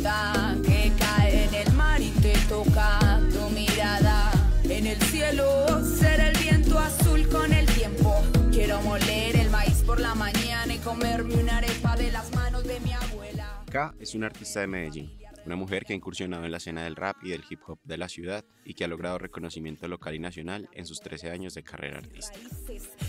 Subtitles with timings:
[0.00, 4.30] gota que cae en el mar y te toca tu mirada.
[4.64, 8.22] En el cielo ser el viento azul con el tiempo.
[8.50, 12.80] Quiero moler el maíz por la mañana y comerme una arepa de las manos de
[12.80, 13.62] mi abuela.
[13.70, 15.10] K es una artista de Medellín,
[15.50, 17.98] una mujer que ha incursionado en la escena del rap y del hip hop de
[17.98, 21.64] la ciudad y que ha logrado reconocimiento local y nacional en sus 13 años de
[21.64, 22.38] carrera artística.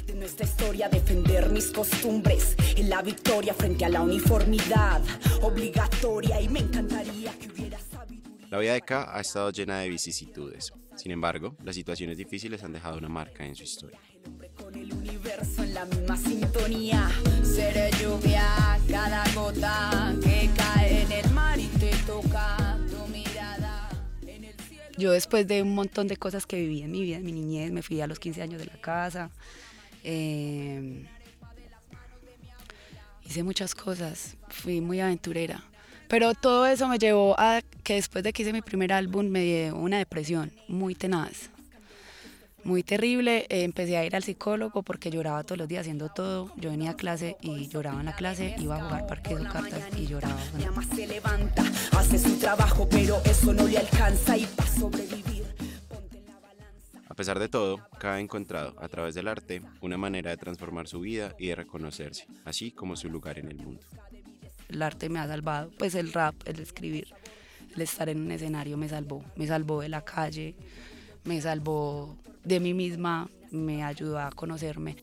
[0.07, 5.04] De nuestra historia defender mis costumbres en la victoria frente a la uniformidad
[5.43, 8.48] obligatoria y me encantaría que hubiera sabiduría.
[8.50, 10.73] La vida de K ha estado llena de vicisitudes.
[10.96, 14.00] Sin embargo, las situaciones difíciles han dejado una marca en su historia.
[14.56, 17.10] Con el universo en la misma sintonía.
[17.43, 20.81] Seré lluvia, cada gota que cae
[25.01, 27.71] Yo después de un montón de cosas que viví en mi vida, en mi niñez,
[27.71, 29.32] me fui a los 15 años de la casa.
[30.04, 31.04] eh,
[33.26, 35.64] hice muchas cosas, fui muy aventurera.
[36.08, 39.42] Pero todo eso me llevó a que después de que hice mi primer álbum me
[39.42, 41.50] dio una depresión muy tenaz,
[42.64, 43.45] muy terrible.
[43.50, 46.52] Eh, empecé a ir al psicólogo porque lloraba todos los días haciendo todo.
[46.58, 49.81] Yo venía a clase y lloraba en la clase, iba a jugar parques o cartas
[49.98, 50.38] y lloraba.
[50.95, 55.45] Se levanta, hace su trabajo, pero eso no le alcanza y para sobrevivir.
[57.08, 61.02] A pesar de todo, ha encontrado, a través del arte, una manera de transformar su
[61.02, 63.82] vida y de reconocerse, así como su lugar en el mundo.
[64.70, 67.14] el arte me ha salvado, pues el rap, el escribir,
[67.76, 70.56] el estar en un escenario me salvó, me salvó de la calle,
[71.23, 74.95] me salvó de mí misma, me ayudó a conocerme.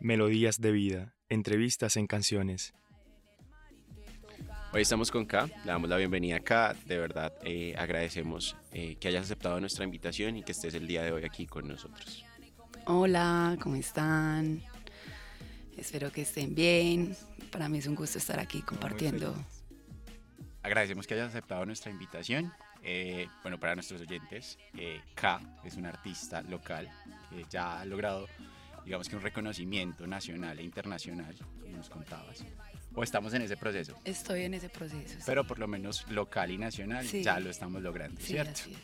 [0.00, 2.74] Melodías de vida, entrevistas en canciones.
[4.72, 8.96] Hoy estamos con K, le damos la bienvenida a K, de verdad eh, agradecemos eh,
[9.00, 12.24] que hayas aceptado nuestra invitación y que estés el día de hoy aquí con nosotros.
[12.84, 14.62] Hola, ¿cómo están?
[15.76, 17.16] Espero que estén bien.
[17.50, 19.34] Para mí es un gusto estar aquí compartiendo.
[20.62, 22.52] Agradecemos que hayas aceptado nuestra invitación.
[22.82, 26.88] Eh, bueno, para nuestros oyentes, eh, K es un artista local
[27.30, 28.26] que ya ha logrado,
[28.84, 32.44] digamos que un reconocimiento nacional e internacional, como nos contabas.
[32.94, 35.14] O estamos en ese proceso, Estoy en ese proceso.
[35.18, 35.22] sí.
[35.26, 37.22] pero por lo menos local y nacional Sí.
[37.22, 38.52] ya lo estamos logrando, Sí, ¿cierto?
[38.52, 38.78] así es.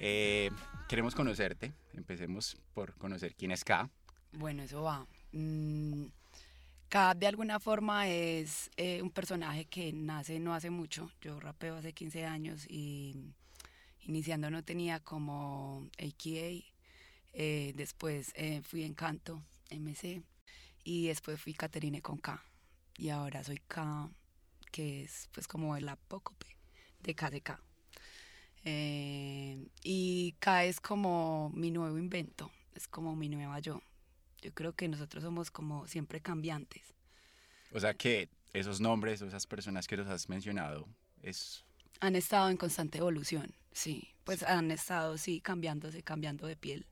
[0.00, 0.50] Eh,
[0.88, 1.72] queremos conocerte.
[1.94, 3.88] Empecemos por conocer quién es K.
[4.32, 5.06] Bueno, eso va.
[5.36, 6.06] Mm,
[6.88, 11.10] K de alguna forma es eh, un personaje que nace no hace mucho.
[11.20, 13.14] Yo rapeo hace 15 años y
[14.00, 16.64] iniciando no tenía como AKA.
[17.34, 20.22] Eh, después eh, fui Encanto, MC.
[20.84, 22.42] Y después fui Caterine con K.
[22.96, 24.08] Y ahora soy K,
[24.72, 26.46] que es pues como el apócope
[27.02, 27.60] de KDK.
[28.64, 33.82] Eh, y K es como mi nuevo invento, es como mi nueva yo.
[34.46, 36.94] Yo creo que nosotros somos como siempre cambiantes.
[37.72, 40.86] O sea que esos nombres o esas personas que los has mencionado
[41.20, 41.64] es
[41.98, 44.08] Han estado en constante evolución, sí.
[44.22, 46.86] Pues han estado, sí, cambiándose, cambiando de piel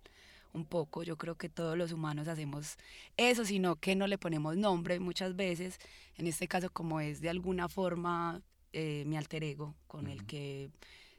[0.53, 1.05] un poco.
[1.05, 2.77] Yo creo que todos los humanos hacemos
[3.17, 5.79] eso, sino que no le ponemos nombre muchas veces.
[6.17, 8.43] En este caso, como es de alguna forma
[8.73, 10.27] eh, mi alter ego con el Ujú.
[10.27, 10.71] que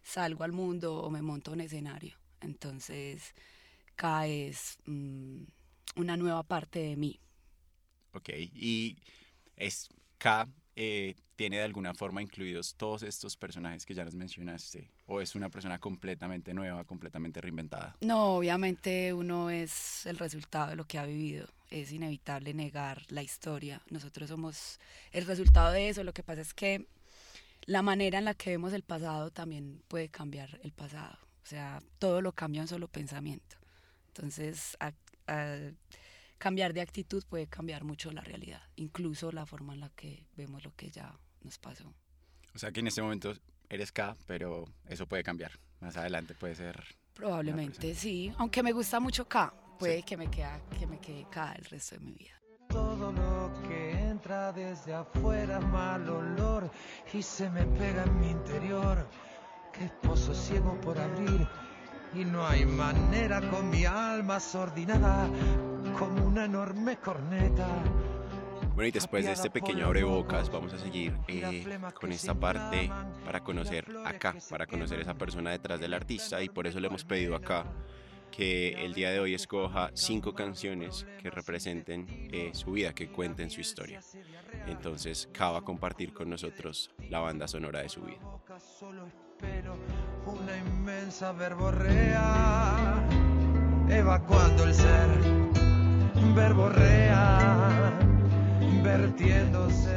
[0.03, 2.17] salgo al mundo o me monto en escenario.
[2.41, 3.33] Entonces,
[3.95, 5.43] K es mm,
[5.95, 7.19] una nueva parte de mí.
[8.13, 8.97] Ok, y
[9.55, 10.47] es K
[10.77, 15.35] eh, tiene de alguna forma incluidos todos estos personajes que ya nos mencionaste, o es
[15.35, 17.95] una persona completamente nueva, completamente reinventada.
[18.01, 21.47] No, obviamente uno es el resultado de lo que ha vivido.
[21.69, 23.81] Es inevitable negar la historia.
[23.89, 24.79] Nosotros somos
[25.11, 26.03] el resultado de eso.
[26.03, 26.87] Lo que pasa es que
[27.65, 31.17] la manera en la que vemos el pasado también puede cambiar el pasado.
[31.43, 33.57] O sea, todo lo cambia un solo pensamiento.
[34.07, 34.77] Entonces,
[35.27, 35.71] a-
[36.37, 40.63] cambiar de actitud puede cambiar mucho la realidad, incluso la forma en la que vemos
[40.63, 41.93] lo que ya nos pasó.
[42.53, 43.33] O sea que en este momento
[43.69, 45.51] eres K, pero eso puede cambiar.
[45.79, 46.83] Más adelante puede ser...
[47.13, 51.53] Probablemente sí, aunque me gusta mucho K, puede que me quede que me quede K
[51.53, 52.33] el resto de mi vida.
[52.67, 56.69] Todo lo que entra desde afuera mal olor
[57.13, 59.07] y se me pega en mi interior.
[59.71, 61.47] Que pozo ciego por abrir
[62.15, 65.27] y no hay manera con mi alma sordinada
[65.99, 67.67] como una enorme corneta.
[68.73, 72.89] Bueno, y después de este pequeño abrebocas, vamos a seguir eh, con esta parte
[73.23, 77.05] para conocer acá, para conocer esa persona detrás del artista, y por eso le hemos
[77.05, 77.65] pedido acá
[78.31, 83.49] que el día de hoy escoja cinco canciones que representen eh, su vida, que cuenten
[83.49, 84.01] su historia.
[84.67, 88.19] Entonces, K va a compartir con nosotros la banda sonora de su vida.
[89.35, 89.75] Espero
[90.25, 93.05] una inmensa verborrea
[93.89, 95.09] evacuando el ser
[96.33, 97.99] verborrea,
[98.83, 99.95] vertiéndose.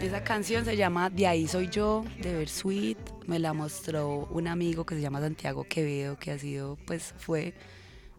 [0.00, 2.98] Esa canción se llama De ahí soy yo, de Versuit.
[3.26, 7.54] Me la mostró un amigo que se llama Santiago Quevedo, que ha sido, pues fue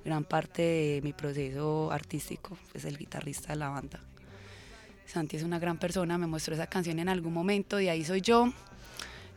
[0.04, 4.00] gran parte de mi proceso artístico, es el guitarrista de la banda.
[5.10, 8.22] Santi es una gran persona, me mostró esa canción en algún momento, de ahí soy
[8.22, 8.54] yo.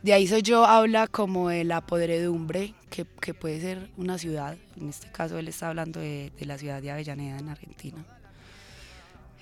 [0.02, 4.58] De ahí soy yo habla como de la podredumbre que, que puede ser una ciudad.
[4.76, 8.04] En este caso él está hablando de, la ciudad de Avellaneda en Argentina.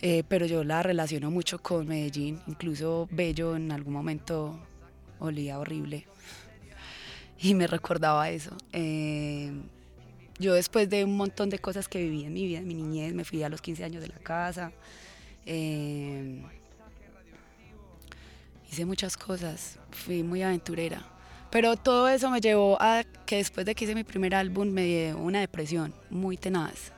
[0.02, 4.58] Eh, pero yo la relaciono mucho con Medellín, incluso Bello en algún momento
[5.18, 6.06] olía horrible
[7.40, 8.56] y me recordaba eso.
[8.72, 9.50] Eh,
[10.38, 13.14] yo después de un montón de cosas que viví en mi vida, en mi niñez,
[13.14, 14.72] me fui a los 15 años de la casa,
[15.46, 16.42] eh,
[18.70, 21.04] hice muchas cosas, fui muy aventurera.
[21.50, 24.84] Pero todo eso me llevó a que después de que hice mi primer álbum me
[24.84, 26.92] dio una depresión muy tenaz,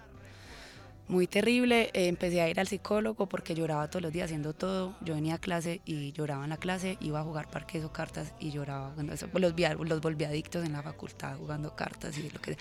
[1.08, 1.90] muy terrible.
[1.94, 4.94] Eh, empecé a ir al psicólogo porque lloraba todos los días haciendo todo.
[5.00, 8.34] Yo venía a clase y lloraba en la clase, iba a jugar parques o cartas
[8.38, 8.92] y lloraba.
[9.02, 12.58] Los, los volví adictos en la facultad jugando cartas y lo que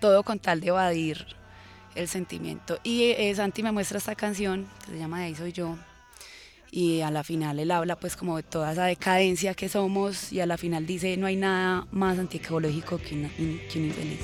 [0.00, 1.26] Todo con tal de evadir
[1.94, 2.78] el sentimiento.
[2.82, 5.76] Y eh, Santi me muestra esta canción que se llama De ahí soy yo.
[6.70, 10.40] Y a la final él habla pues como de toda esa decadencia que somos y
[10.40, 14.20] a la final dice no hay nada más antiecológico que, un infeliz.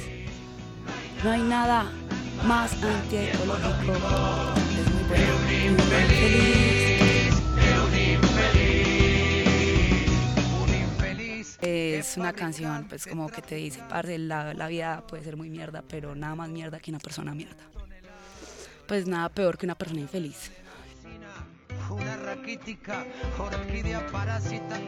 [1.22, 1.93] No hay nada
[2.44, 3.93] más antiecológico.
[6.11, 7.00] Es.
[12.00, 15.50] Es una canción pues como que te dice, parce, la, la vida puede ser muy
[15.50, 17.62] mierda, pero nada más mierda que una persona mierda.
[18.88, 20.50] Pues nada peor que una persona infeliz.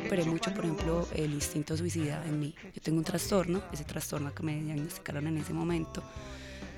[0.09, 2.55] Pero mucho, por ejemplo, el instinto suicida en mí.
[2.75, 6.03] Yo tengo un trastorno, ese trastorno que me diagnosticaron en ese momento,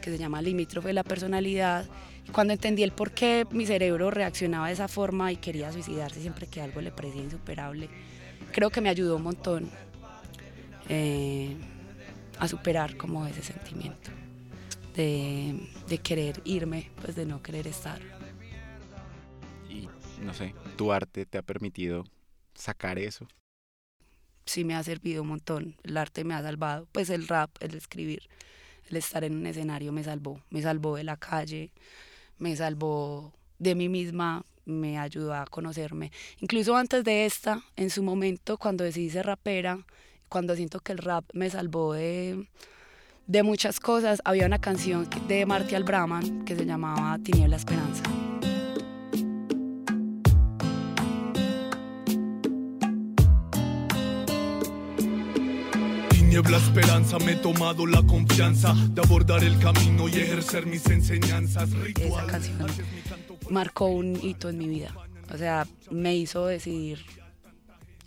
[0.03, 1.87] que se llama limítrofe de la personalidad.
[2.27, 6.21] Y Cuando entendí el por qué mi cerebro reaccionaba de esa forma y quería suicidarse
[6.21, 7.89] siempre que algo le parecía insuperable,
[8.53, 9.71] creo que me ayudó un montón
[10.89, 11.57] eh,
[12.39, 14.11] a superar como ese sentimiento
[14.95, 18.01] de, de querer irme, pues de no querer estar.
[19.69, 19.89] Y
[20.21, 22.05] no sé, tu arte te ha permitido
[22.55, 23.27] sacar eso.
[24.47, 25.77] sí me ha servido un montón.
[25.83, 26.87] El arte me ha salvado.
[26.93, 28.29] Pues el rap, el escribir,
[28.89, 30.41] el estar en un escenario me salvó.
[30.51, 31.73] Me salvó de la calle,
[32.39, 36.13] me salvó de mí misma, me ayudó a conocerme.
[36.41, 39.85] Incluso antes de esta, en su momento, cuando decidí ser rapera,
[40.29, 42.49] cuando siento que el rap me salvó de,
[43.26, 48.03] de muchas cosas, había una canción de Martial Brahman que se llamaba Tiniebla Esperanza.
[56.11, 61.69] Tiniebla esperanza, me he tomado la confianza de abordar el camino y ejercer mis enseñanzas.
[61.71, 62.26] esa Ritual.
[62.26, 62.59] canción
[63.50, 64.93] marcó un hito en mi vida.
[65.32, 66.99] O sea, me hizo decidir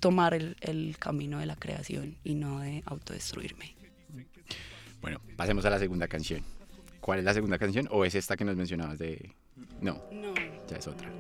[0.07, 3.75] tomar el, el camino de la creación y no de autodestruirme.
[5.01, 6.45] Bueno, pasemos a la segunda canción.
[7.01, 7.89] ¿Cuál es la segunda canción?
[7.91, 9.35] ¿O es esta que nos mencionabas de.?
[9.81, 10.33] No, No.
[10.69, 11.11] ya es otra.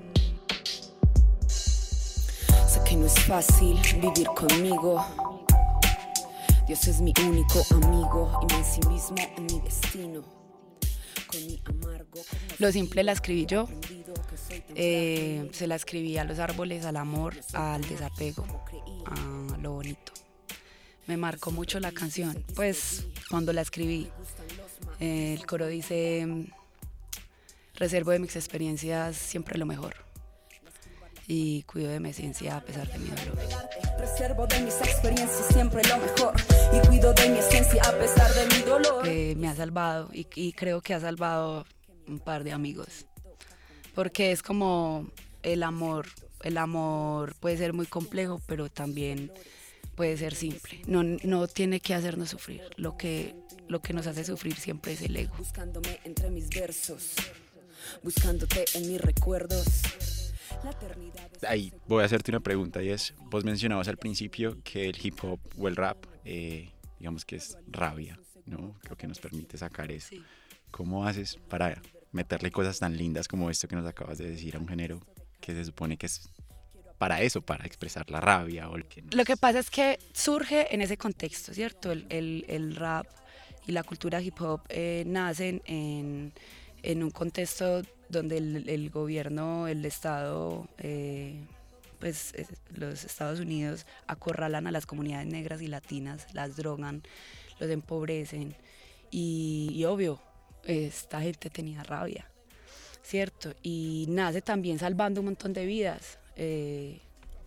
[1.47, 5.05] Sé que no es fácil vivir conmigo.
[6.65, 10.23] Dios es mi único amigo y me ensimismo en mi destino.
[12.59, 13.67] Lo simple la escribí yo.
[14.75, 18.45] Eh, se la escribí a los árboles, al amor, al desapego,
[19.05, 20.13] a lo bonito.
[21.07, 24.09] Me marcó mucho la canción, pues cuando la escribí.
[24.99, 26.27] eh, el coro dice,
[27.75, 29.95] reservo de mis experiencias siempre lo mejor
[31.27, 33.37] y cuido de mi esencia a pesar de mi dolor.
[33.99, 36.33] Reservo de mis experiencias siempre lo mejor
[36.73, 39.03] y cuido de mi esencia a pesar de mi dolor.
[39.03, 41.65] que me ha salvado y, y creo que ha salvado
[42.07, 43.05] un par de amigos.
[43.95, 45.07] Porque es como
[45.43, 46.07] el amor,
[46.43, 49.31] el amor puede ser muy complejo, pero también
[49.95, 50.81] puede ser simple.
[50.85, 52.61] No, no tiene que hacernos sufrir.
[52.77, 53.35] Lo que,
[53.67, 55.35] lo que nos hace sufrir siempre es el ego.
[55.37, 57.13] Buscándome entre mis versos,
[58.03, 59.65] buscándote en mis recuerdos.
[61.47, 65.15] Ahí voy a hacerte una pregunta y es, vos mencionabas al principio que el hip
[65.23, 68.75] hop o el rap, eh, digamos que es rabia, ¿no?
[68.89, 70.23] Lo que nos permite sacar es, Sí.
[70.71, 74.59] ¿cómo haces para meterle cosas tan lindas como esto que nos acabas de decir a
[74.59, 74.99] un género
[75.39, 76.29] que se supone que es
[76.97, 79.03] para eso, para expresar la rabia o el que...
[79.11, 81.91] Lo que pasa es que surge en ese contexto, ¿cierto?
[81.91, 83.05] El, el- el rap
[83.67, 86.33] y la cultura hip hop eh, nacen en,
[86.81, 91.41] en un contexto donde el, el gobierno, el Estado, eh,
[91.99, 92.33] pues
[92.75, 97.03] los Estados Unidos acorralan a las comunidades negras y latinas, las drogan,
[97.59, 98.55] los empobrecen
[99.11, 100.19] y, obvio,
[100.63, 102.29] esta gente tenía rabia,
[103.01, 103.53] ¿cierto?
[103.63, 106.19] Y nace también salvando un montón de vidas.
[106.35, 106.99] Eh,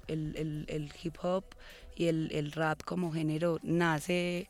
[0.09, 1.45] el, hip hop
[1.97, 4.49] y el, rap como género nace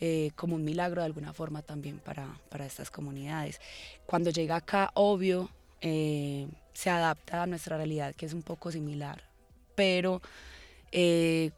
[0.00, 3.60] eh, como un milagro de alguna forma también para, estas comunidades.
[4.06, 5.50] Cuando llega acá, obvio,
[5.82, 9.22] eh, se adapta a nuestra realidad, que es un poco similar,
[9.74, 10.22] pero
[10.90, 11.50] eh,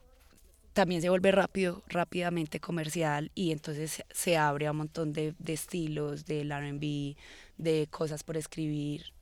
[0.72, 5.52] también se vuelve rápido, rápidamente comercial y entonces se abre a un montón de, de
[5.52, 7.16] estilos, del RB,
[7.58, 9.12] de cosas por escribir,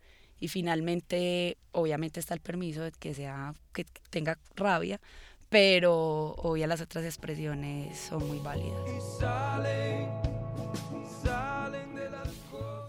[0.41, 4.99] y finalmente obviamente está el permiso de que sea que tenga rabia
[5.51, 8.81] pero obviamente las otras expresiones son muy válidas.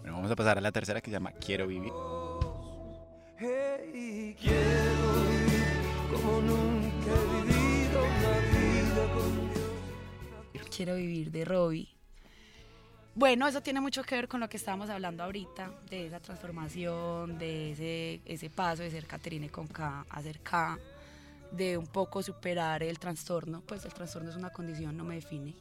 [0.01, 1.91] Bueno, vamos a pasar a la tercera que se llama quiero vivir.
[3.37, 5.71] quiero vivir
[6.11, 11.89] como nunca he vivido una vida con quiero vivir de Robbie.
[13.13, 17.37] Bueno, eso tiene mucho que ver con lo que estábamos hablando ahorita, de esa transformación,
[17.37, 20.79] de ese, ese paso de ser Caterine con K a ser K,
[21.51, 25.55] de un poco superar el trastorno, pues el trastorno es una condición, no me define,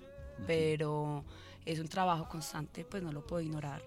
[0.47, 1.25] pero
[1.65, 3.83] es un trabajo constante, pues no lo puedo ignorar.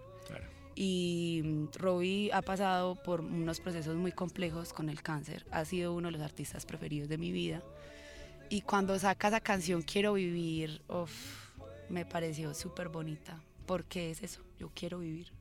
[0.75, 5.93] Y mm, Robbie ha pasado por unos procesos muy complejos con el cáncer, ha sido
[5.93, 7.61] uno de los artistas preferidos de mi vida.
[8.49, 10.81] Y cuando saca esa canción Quiero Vivir,
[11.89, 15.31] me pareció súper bonita, porque es eso, yo quiero vivir.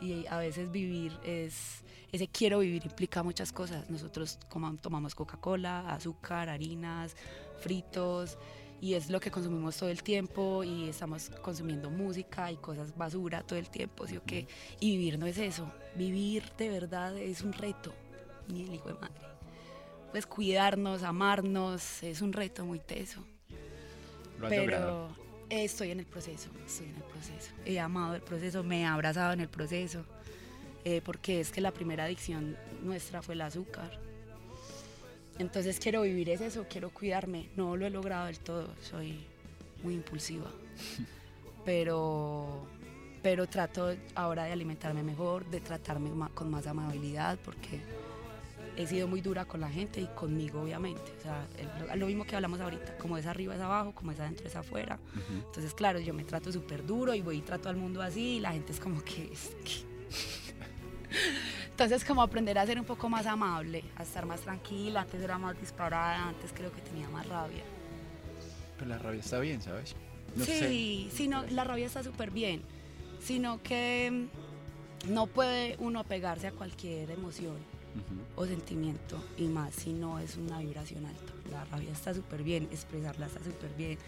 [0.00, 3.90] Y a veces vivir es, ese quiero vivir implica muchas cosas.
[3.90, 4.38] Nosotros
[4.80, 7.16] tomamos Coca-Cola, azúcar, harinas,
[7.60, 8.38] fritos,
[8.80, 13.42] y es lo que consumimos todo el tiempo y estamos consumiendo música y cosas basura
[13.42, 14.46] todo el tiempo, ¿sí o qué?
[14.78, 17.92] Y vivir no es eso, vivir de verdad es un reto,
[18.46, 19.26] ni el hijo de madre.
[20.12, 23.24] Pues cuidarnos, amarnos, es un reto muy teso.
[24.48, 25.08] Pero
[25.50, 27.52] estoy en el proceso, estoy en el proceso.
[27.64, 30.04] He amado el proceso, me he abrazado en el proceso,
[30.84, 33.98] eh, porque es que la primera adicción nuestra fue el azúcar.
[35.38, 37.48] Entonces quiero vivir es eso, quiero cuidarme.
[37.56, 39.20] No lo he logrado del todo, soy
[39.82, 40.50] muy impulsiva.
[41.64, 42.66] Pero,
[43.22, 47.80] pero trato ahora de alimentarme mejor, de tratarme con más amabilidad, porque
[48.78, 51.02] he sido muy dura con la gente y conmigo, obviamente.
[51.18, 51.48] O sea,
[51.96, 55.00] lo mismo que hablamos ahorita, como es arriba es abajo, como es adentro es afuera.
[55.46, 58.40] Entonces, claro, yo me trato súper duro y voy y trato al mundo así y
[58.40, 59.32] la gente es como que...
[61.70, 65.00] Entonces, como aprender a ser un poco más amable, a estar más tranquila.
[65.00, 67.64] Antes era más disparada, antes creo que tenía más rabia.
[68.76, 69.96] Pero la rabia está bien, ¿sabes?
[70.36, 72.62] sí, sí, no, la rabia está súper bien.
[73.20, 74.28] Sino que
[75.08, 77.56] no puede uno apegarse a cualquier emoción
[78.36, 81.32] o sentimiento y más si no es una vibración alta.
[81.50, 83.98] La rabia está súper bien, expresarla está súper bien.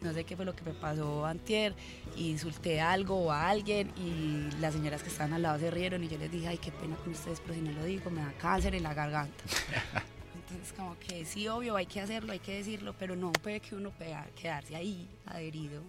[0.00, 1.74] No sé qué fue lo que me pasó antier,
[2.16, 6.08] insulté algo o a alguien y las señoras que estaban al lado se rieron y
[6.08, 8.32] yo les dije, ay, qué pena con ustedes, pero si no lo digo, me da
[8.38, 9.44] cáncer en la garganta.
[10.34, 13.74] Entonces, como que sí, obvio, hay que hacerlo, hay que decirlo, pero no puede que
[13.74, 13.92] uno
[14.40, 15.82] quedarse ahí adherido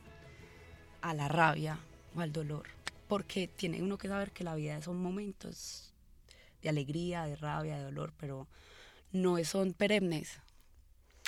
[1.01, 1.77] a la rabia
[2.15, 2.63] o al dolor,
[3.07, 5.89] porque tiene uno que saber que la vida son momentos
[6.61, 8.47] de alegría, de rabia, de dolor, pero
[9.11, 10.39] no son perennes.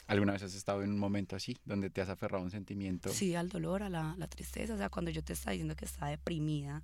[0.07, 3.09] ¿Alguna vez has estado en un momento así, donde te has aferrado a un sentimiento?
[3.09, 4.73] Sí, al dolor, a la, la tristeza.
[4.73, 6.83] O sea, cuando yo te estaba diciendo que estaba deprimida,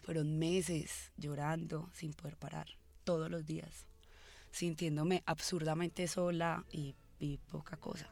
[0.00, 2.68] fueron meses llorando sin poder parar,
[3.04, 3.86] todos los días,
[4.52, 8.08] sintiéndome absurdamente sola y, y poca cosa.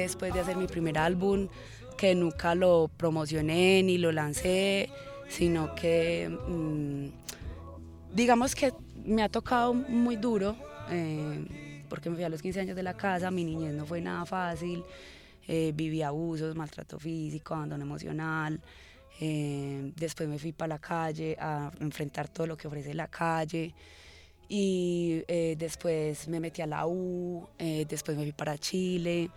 [0.00, 1.48] Después de hacer mi primer álbum,
[2.00, 4.88] que nunca lo promocioné ni lo lancé,
[5.28, 7.08] sino que mm,
[8.14, 8.72] digamos que
[9.04, 10.56] me ha tocado muy duro,
[10.90, 14.00] eh, porque me fui a los 15 años de la casa, mi niñez no fue
[14.00, 14.82] nada fácil,
[15.46, 18.58] eh, viví abusos, maltrato físico, abandono emocional.
[19.20, 23.74] Eh, después me fui para la calle a enfrentar todo lo que ofrece la calle
[24.48, 25.22] y
[25.58, 29.30] después me metí a la U, después me fui para Chile,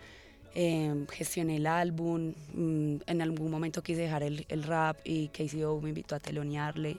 [0.56, 5.80] Em, gestioné el álbum, mm, en algún momento quise dejar el, el rap y KCO
[5.80, 6.98] me invitó a telonearle.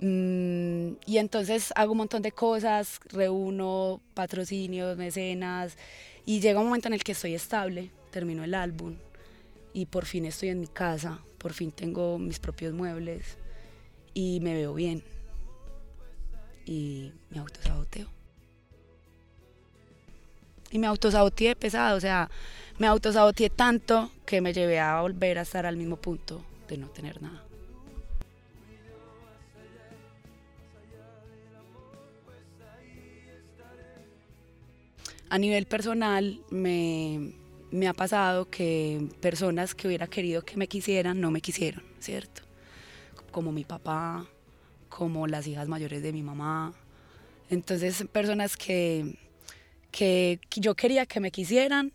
[0.00, 5.76] Mm, y entonces hago un montón de cosas, reúno patrocinios, mecenas
[6.24, 8.94] y llega un momento en el que estoy estable, termino el álbum
[9.72, 13.38] y por fin estoy en mi casa, por fin tengo mis propios muebles
[14.14, 15.02] y me veo bien
[16.64, 18.17] y me autosaboteo
[20.70, 22.30] y me autosaboteé pesado, o sea,
[22.78, 26.88] me autosaboteé tanto que me llevé a volver a estar al mismo punto de no
[26.88, 27.42] tener nada.
[35.30, 37.32] A nivel personal me,
[37.70, 42.42] me, ha pasado que personas que hubiera querido que me quisieran no me quisieron, ¿cierto?
[43.30, 44.26] Como mi papá,
[44.88, 46.72] como las hijas mayores de mi mamá.
[47.50, 49.18] Entonces personas que
[49.90, 51.92] que yo quería que me quisieran,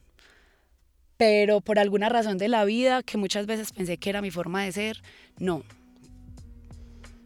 [1.17, 4.63] pero por alguna razón de la vida, que muchas veces pensé que era mi forma
[4.63, 5.01] de ser,
[5.37, 5.63] no,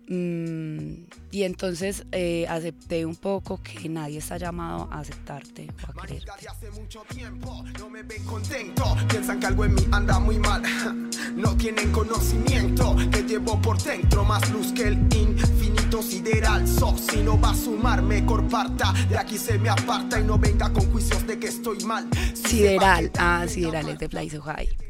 [0.10, 6.32] y entonces eh, acepté un poco que nadie está llamado a aceptarte o a quererte.
[6.50, 10.64] hace mucho tiempo no me ven contento, piensan que algo en mí anda muy mal.
[11.36, 16.68] No tienen conocimiento que llevo por dentro más luz que el infinito sideral.
[16.68, 18.92] So, si no va a sumar, mejor parta.
[19.08, 22.10] De aquí se me aparta y no venga con juicios de que estoy mal.
[22.34, 24.87] sideral, ah, sideral es de So High.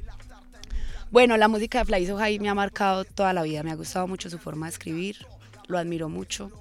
[1.09, 3.75] Bueno, la música de Fly So High me ha marcado toda la vida, me ha
[3.75, 5.25] gustado mucho su forma de escribir,
[5.67, 6.51] lo admiro mucho.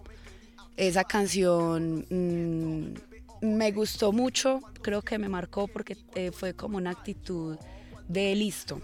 [0.77, 6.91] Esa canción mm, me gustó mucho, creo que me marcó porque eh, fue como una
[6.91, 7.59] actitud
[8.07, 8.81] de listo,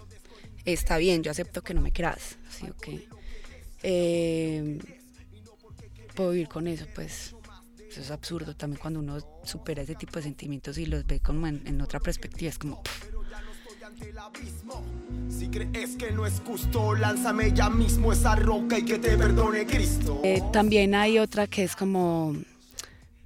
[0.65, 2.69] está bien, yo acepto que no me creas, ¿sí?
[2.69, 3.07] Okay.
[3.83, 4.79] Eh,
[6.13, 7.35] puedo vivir con eso, pues
[7.89, 11.47] eso es absurdo también cuando uno supera ese tipo de sentimientos y los ve como
[11.47, 12.81] en, otra perspectiva, es como...
[15.29, 19.65] Si crees que no es justo, lánzame ya mismo esa roca y que te perdone
[19.65, 20.21] Cristo.
[20.23, 22.35] Eh, también hay otra que es como,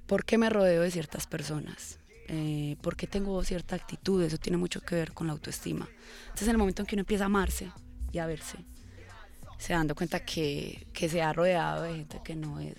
[0.06, 1.98] ¿por qué me rodeo de ciertas personas?
[2.28, 4.22] Eh, ¿Por qué tengo cierta actitud?
[4.22, 5.88] Eso tiene mucho que ver con la autoestima.
[6.24, 7.70] Entonces en el momento en que uno empieza a amarse
[8.12, 8.58] y a verse,
[9.58, 12.74] se dando cuenta que, que se ha rodeado de gente que no es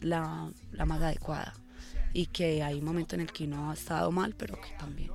[0.00, 1.54] la, la más adecuada
[2.12, 5.10] y que hay un momento en el que uno ha estado mal, pero que también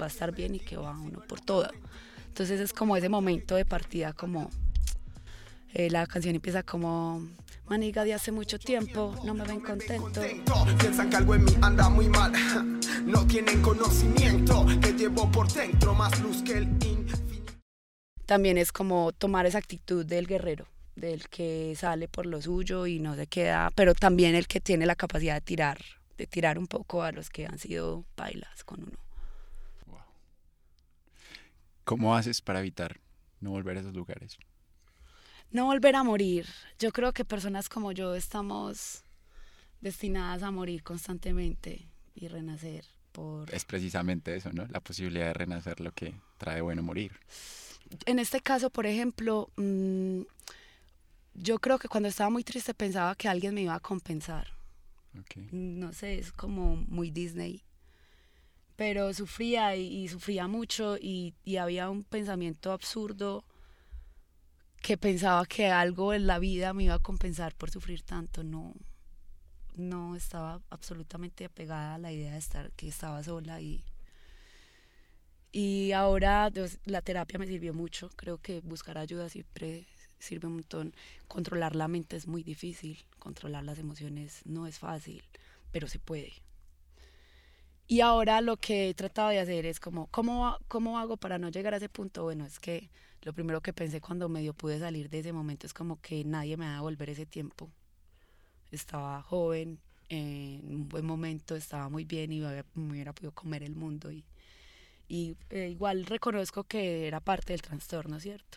[0.00, 1.70] va a estar bien y que va uno por todo.
[2.26, 4.50] Entonces es como ese momento de partida, como
[5.74, 7.26] eh, la canción empieza como
[7.66, 10.20] maniga de hace mucho tiempo, no me ven contento.
[10.78, 12.32] Piensan que algo en mí anda muy mal,
[13.06, 16.68] no tienen conocimiento que llevo por dentro más luz que el
[18.26, 22.98] También es como tomar esa actitud del guerrero, del que sale por lo suyo y
[22.98, 25.78] no se queda, pero también el que tiene la capacidad de tirar,
[26.18, 29.01] de tirar un poco a los que han sido bailas con uno.
[31.84, 33.00] ¿Cómo haces para evitar
[33.40, 34.38] no volver a esos lugares?
[35.50, 36.46] No volver a morir.
[36.78, 39.04] Yo creo que personas como yo estamos
[39.80, 43.52] destinadas a morir constantemente y renacer por...
[43.52, 44.66] Es precisamente eso, ¿no?
[44.68, 47.12] La posibilidad de renacer lo que trae bueno morir.
[48.06, 50.22] En este caso, por ejemplo, mm,
[51.34, 54.48] yo creo que cuando estaba muy triste pensaba que alguien me iba a compensar.
[55.50, 57.62] No sé, es como muy Disney
[58.76, 63.44] pero sufría y, sufría mucho y, había un pensamiento absurdo
[64.80, 68.42] que pensaba que algo en la vida me iba a compensar por sufrir tanto.
[68.42, 68.74] No,
[69.76, 73.84] no estaba absolutamente apegada a la idea de estar, que estaba sola y,
[75.52, 76.50] y ahora
[76.84, 78.10] la terapia me sirvió mucho.
[78.16, 79.86] Creo que buscar ayuda siempre
[80.18, 80.94] sirve un montón.
[81.28, 85.22] Controlar la mente es muy difícil, controlar las emociones no es fácil,
[85.70, 86.32] pero se puede.
[87.92, 91.50] Y ahora lo que he tratado de hacer es como, ¿cómo, ¿cómo hago para no
[91.50, 92.22] llegar a ese punto?
[92.22, 92.88] Bueno, es que
[93.20, 96.56] lo primero que pensé cuando medio pude salir de ese momento es como que nadie
[96.56, 97.70] me va a devolver ese tiempo.
[98.70, 99.78] Estaba joven,
[100.08, 104.10] en un buen momento, estaba muy bien y me hubiera podido comer el mundo.
[104.10, 104.24] Y,
[105.50, 108.56] eh, igual reconozco que era parte del trastorno, ¿cierto?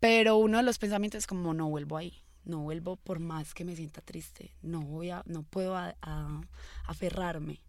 [0.00, 3.64] Pero uno de los pensamientos es como, no vuelvo ahí, no vuelvo por más que
[3.64, 5.76] me sienta triste, no, voy a, no puedo
[6.88, 7.60] aferrarme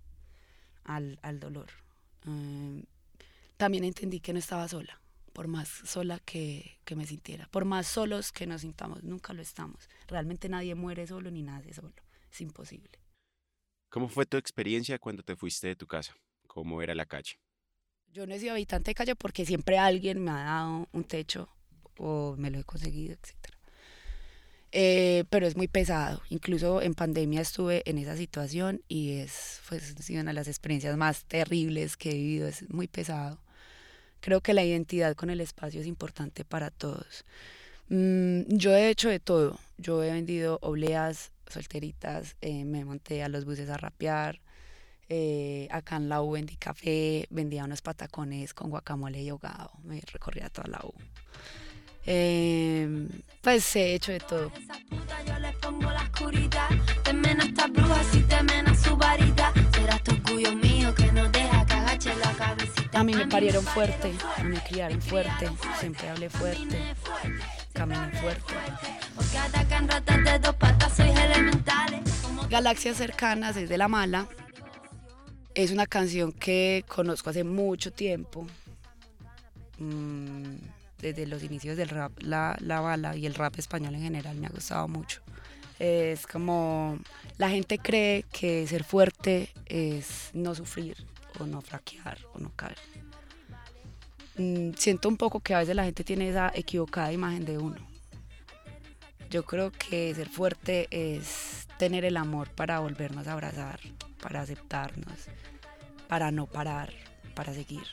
[0.84, 1.70] al, al dolor.
[2.26, 2.84] Em,
[3.58, 5.00] también entendí que no estaba sola,
[5.34, 9.42] por más sola que, que, me sintiera, por más solos que nos sintamos, nunca lo
[9.42, 9.90] estamos.
[10.08, 11.94] Realmente nadie muere solo ni nace solo,
[12.32, 13.00] es imposible.
[13.90, 16.16] ¿Cómo fue tu experiencia cuando te fuiste de tu casa?
[16.48, 17.40] ¿Cómo era la calle?
[18.08, 21.50] Yo no he sido habitante de calle porque siempre alguien me ha dado un techo
[21.98, 23.51] o me lo he conseguido, etc.
[24.72, 26.22] Eh, pero es muy pesado.
[26.30, 31.26] Incluso en pandemia estuve en esa situación y es pues, una de las experiencias más
[31.26, 32.48] terribles que he vivido.
[32.48, 33.40] Es muy pesado.
[34.22, 37.26] Creo que la identidad con el espacio es importante para todos.
[37.90, 39.60] Mm, yo he hecho de todo.
[39.78, 44.40] Yo he vendido obleas solteritas, eh, me monté a los buses a rapear.
[45.10, 49.72] Eh, acá en la U vendí café, vendía unos patacones con guacamole y ahogado.
[49.84, 50.94] Me recorría toda la U.
[52.06, 53.08] Eh,
[53.42, 54.52] pues he hecho de todo.
[62.94, 66.78] A mí me parieron fuerte, me criaron fuerte, siempre hablé fuerte,
[67.74, 68.54] caminé fuerte.
[72.50, 74.28] Galaxias cercanas desde la mala.
[75.54, 78.46] Es una canción que conozco hace mucho tiempo,
[79.80, 80.56] mm,
[81.02, 84.48] desde los inicios del rap, la, la bala y el rap español en general me
[84.48, 85.22] ha gustado mucho.
[85.80, 87.00] Es como
[87.38, 90.96] la gente cree que ser fuerte es no sufrir
[91.40, 92.78] o no fraquear o no caer.
[94.38, 97.78] Mm, siento un poco que a veces la gente tiene esa equivocada imagen de uno.
[99.30, 103.80] Yo creo que ser fuerte es tener el amor para volvernos a abrazar,
[104.22, 105.30] para aceptarnos,
[106.08, 106.94] para no parar,
[107.34, 107.88] para seguir,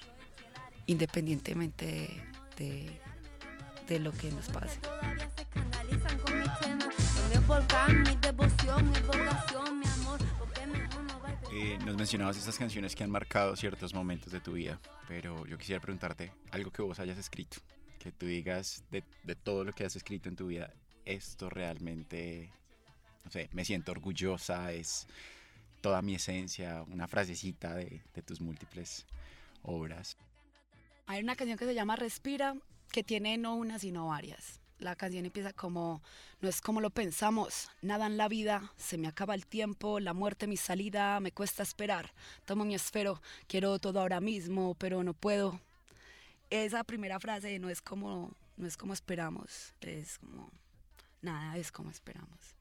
[0.87, 2.11] independientemente de,
[2.59, 4.79] de lo que nos pase.
[11.53, 15.57] Eh, nos mencionabas estas canciones que han marcado ciertos momentos de tu vida, pero yo
[15.59, 17.59] quisiera preguntarte algo que vos hayas escrito,
[17.99, 20.73] que tú digas de, de todo lo que has escrito en tu vida,
[21.05, 22.51] esto realmente,
[23.25, 25.07] no sé, me siento orgullosa, es
[25.81, 29.07] toda mi esencia, una frasecita de, de tus múltiples
[29.62, 30.16] obras.
[31.11, 32.55] Hay una canción que se llama Respira,
[32.92, 34.61] que tiene no una sino varias.
[34.79, 36.03] La canción empieza como,
[36.42, 40.12] no es como lo pensamos, nada en la vida, se me acaba el tiempo, la
[40.12, 42.12] muerte mi salida, me cuesta esperar,
[42.44, 45.59] tomo mi esfero, quiero todo ahora mismo, pero no puedo.
[46.51, 50.51] Esa primera frase no es como, no es como esperamos, es como,
[51.23, 52.55] nada es como esperamos.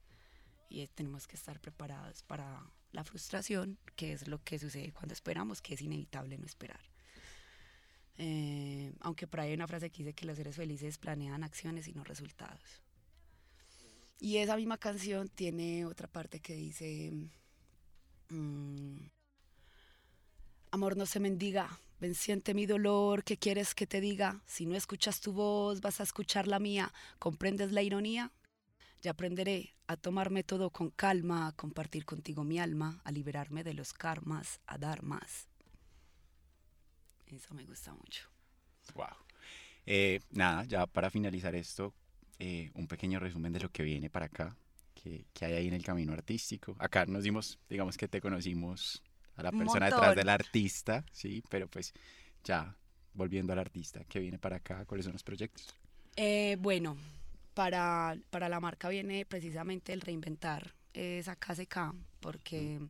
[0.70, 5.60] Y tenemos que estar preparados para la frustración, que es lo que sucede cuando esperamos,
[5.60, 6.80] que es inevitable no esperar.
[8.18, 11.86] Eh, aunque por ahí hay una frase que dice que los seres felices planean acciones
[11.86, 12.82] y no resultados.
[14.20, 17.12] Y esa misma canción tiene otra parte que dice,
[18.30, 18.96] mm,
[20.72, 24.42] amor no se mendiga, ven siente mi dolor, ¿qué quieres que te diga?
[24.44, 28.32] Si no escuchas tu voz, vas a escuchar la mía, ¿comprendes la ironía?
[29.00, 33.74] Ya aprenderé a tomarme todo con calma, a compartir contigo mi alma, a liberarme de
[33.74, 35.46] los karmas, a dar más.
[37.34, 38.28] Eso me gusta mucho.
[38.94, 39.06] Wow.
[39.86, 41.94] Eh, nada, ya para finalizar esto,
[42.38, 44.56] eh, un pequeño resumen de lo que viene para acá,
[44.94, 46.76] que, que, hay ahí en el camino artístico.
[46.78, 49.02] Acá nos dimos, digamos que te conocimos
[49.36, 51.92] a la persona detrás del artista, sí, pero pues
[52.44, 52.76] ya
[53.14, 54.84] volviendo al artista, ¿qué viene para acá?
[54.84, 55.74] ¿Cuáles son los proyectos?
[56.16, 56.96] Eh, bueno,
[57.54, 62.78] para, para la marca viene precisamente el reinventar esa KCK, porque...
[62.80, 62.88] Mm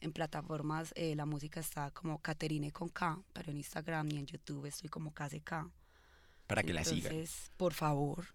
[0.00, 4.26] en plataformas eh, la música está como Caterine con K, pero en Instagram y en
[4.26, 5.70] YouTube estoy como KCK.
[6.46, 7.14] Para que la sigan.
[7.56, 8.26] Por favor.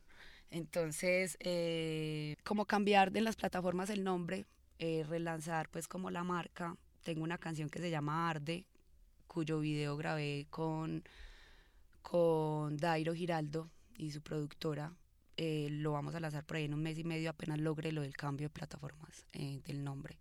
[0.52, 4.46] Entonces, eh, como cambiar de las plataformas el nombre,
[4.80, 6.78] eh, relanzar pues como la marca.
[7.04, 8.66] Tengo una canción que se llama Arde,
[9.28, 11.04] cuyo video grabé con,
[12.02, 14.94] con Dairo Giraldo y su productora.
[15.38, 18.16] lo vamos a lanzar por ahí en un mes y medio apenas logre lo del
[18.16, 20.18] cambio de plataformas del nombre.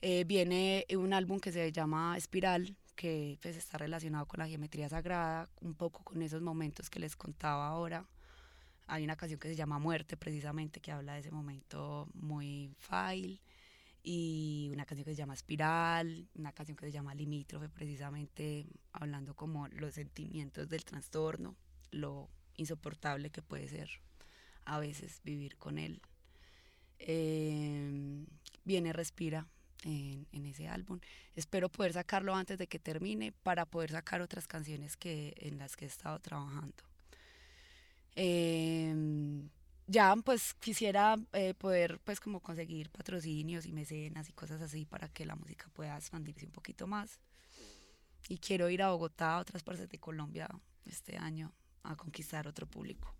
[0.00, 4.88] Eh, viene un álbum que se llama Espiral, que pues, está relacionado con la geometría
[4.88, 8.06] sagrada, un poco con esos momentos que les contaba ahora.
[8.86, 13.40] Hay una canción que se llama Muerte, precisamente, que habla de ese momento muy file.
[14.02, 19.34] Y una canción que se llama Espiral, una canción que se llama Limítrofe, precisamente hablando
[19.34, 21.56] como los sentimientos del trastorno,
[21.90, 23.90] lo insoportable que puede ser
[24.64, 26.00] a veces vivir con él.
[26.98, 28.24] Eh,
[28.64, 29.46] viene Respira,
[29.84, 31.00] en, en, ese álbum.
[31.34, 35.76] Espero poder sacarlo antes de que termine para poder sacar otras canciones que, en las
[35.76, 36.82] que he estado trabajando.
[38.16, 38.94] Eh,
[39.86, 45.08] ya pues quisiera eh, poder pues como conseguir patrocinios y mecenas y cosas así para
[45.08, 47.20] que la música pueda expandirse un poquito más.
[48.28, 50.48] Y quiero ir a Bogotá, a otras partes de Colombia
[50.84, 51.52] este año
[51.84, 53.14] a conquistar otro público.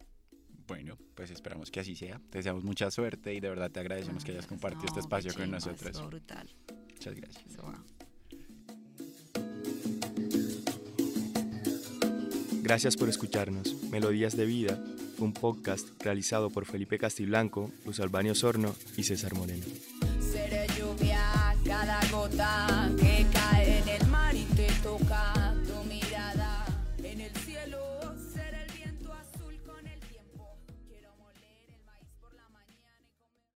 [0.68, 2.20] Bueno, pues esperamos que así sea.
[2.30, 5.50] Te deseamos mucha suerte y de verdad te agradecemos que hayas compartido este espacio con
[5.50, 6.06] nosotros.
[6.06, 6.46] brutal.
[6.92, 7.44] Muchas gracias.
[12.62, 13.82] Gracias por escucharnos.
[13.84, 14.78] Melodías de Vida,
[15.18, 19.64] un podcast realizado por Felipe Castiblanco, Luz Albanio Sorno y César Moreno.
[20.20, 23.47] Seré lluvia, cada gota que cae